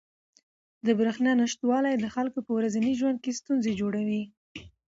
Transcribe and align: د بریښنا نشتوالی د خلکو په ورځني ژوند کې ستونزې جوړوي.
د 0.85 0.87
بریښنا 0.99 1.31
نشتوالی 1.41 1.93
د 1.99 2.05
خلکو 2.15 2.39
په 2.45 2.51
ورځني 2.57 2.93
ژوند 2.99 3.17
کې 3.23 3.37
ستونزې 3.39 3.71
جوړوي. 3.79 4.23